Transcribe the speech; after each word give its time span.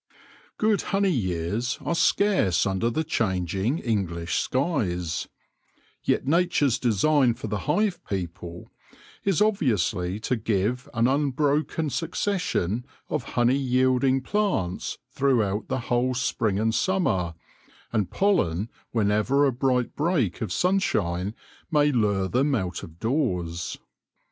Good 0.57 0.81
honey 0.81 1.11
years 1.11 1.77
are 1.81 1.93
scarce 1.93 2.65
under 2.65 2.89
the 2.89 3.03
changing 3.03 3.77
English 3.77 4.39
skies; 4.39 5.27
yet 6.03 6.25
Nature's 6.25 6.79
design 6.79 7.35
for 7.35 7.45
the 7.45 7.59
hive 7.69 8.03
people 8.05 8.71
is 9.23 9.43
obviously 9.43 10.19
to 10.21 10.35
give 10.35 10.89
an 10.95 11.07
unbroken 11.07 11.91
succession 11.91 12.83
of 13.09 13.25
honey 13.37 13.55
yielding 13.59 14.21
plants 14.21 14.97
throughout 15.11 15.67
the 15.67 15.81
whole 15.81 16.15
spring 16.15 16.57
and 16.57 16.73
summer, 16.73 17.35
and 17.93 18.09
pollen 18.09 18.69
whenever 18.89 19.45
a 19.45 19.51
bright 19.51 19.95
break 19.95 20.41
of 20.41 20.51
sunshine 20.51 21.35
may 21.69 21.91
lure 21.91 22.27
them 22.27 22.55
out 22.55 22.81
of 22.81 22.99
doors. 22.99 23.77